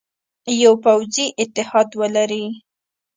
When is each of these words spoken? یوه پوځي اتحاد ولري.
یوه 0.61 0.77
پوځي 0.83 1.25
اتحاد 1.41 1.89
ولري. 2.01 2.45